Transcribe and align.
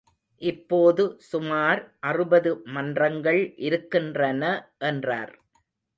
இப்போது 0.41 1.03
சுமார் 1.27 1.81
அறுபது 1.99 2.53
மன்றங்கள் 2.69 3.41
இருக்கின்றன 3.61 4.43
என்றார். 4.85 5.33